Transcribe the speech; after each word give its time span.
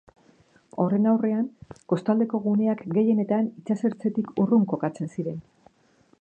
Horren 0.83 1.03
aurrean 1.11 1.43
kostaldeko 1.93 2.39
guneak 2.45 2.81
gehienetan 2.99 3.51
itsas-ertzetik 3.61 4.33
urrun 4.45 4.65
kokatzen 4.73 5.15
ziren. 5.19 5.39